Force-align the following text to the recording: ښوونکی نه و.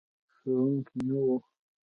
ښوونکی 0.37 0.99
نه 1.07 1.15
و. 1.27 1.27